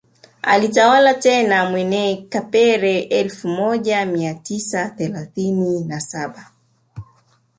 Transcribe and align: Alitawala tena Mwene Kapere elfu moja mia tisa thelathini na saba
Alitawala 0.41 1.13
tena 1.13 1.69
Mwene 1.69 2.17
Kapere 2.29 2.99
elfu 3.01 3.47
moja 3.47 4.05
mia 4.05 4.33
tisa 4.33 4.89
thelathini 4.89 5.83
na 5.83 5.99
saba 5.99 6.51